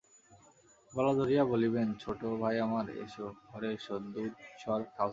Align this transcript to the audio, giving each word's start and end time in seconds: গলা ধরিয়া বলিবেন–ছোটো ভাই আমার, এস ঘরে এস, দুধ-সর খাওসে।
গলা 0.93 1.13
ধরিয়া 1.13 1.43
বলিবেন–ছোটো 1.45 2.27
ভাই 2.37 2.55
আমার, 2.59 2.85
এস 3.03 3.15
ঘরে 3.47 3.69
এস, 3.73 3.85
দুধ-সর 4.13 4.81
খাওসে। 4.95 5.09